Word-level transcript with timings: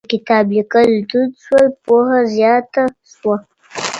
کله 0.03 0.09
چې 0.11 0.17
کتاب 0.23 0.45
ليکل 0.57 0.89
دود 1.09 1.31
شول، 1.43 1.65
پوهه 1.83 2.19
زياته 2.35 2.83
شوه. 3.13 3.35